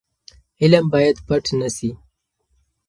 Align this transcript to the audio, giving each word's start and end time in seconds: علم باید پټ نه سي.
علم 0.61 0.85
باید 0.93 1.15
پټ 1.27 1.43
نه 1.59 1.69
سي. 1.77 1.89